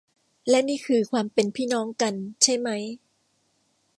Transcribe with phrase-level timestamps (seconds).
[0.49, 2.13] และนี่คือความเป็นพี่น้องกัน
[2.43, 2.83] ใช่มั้ย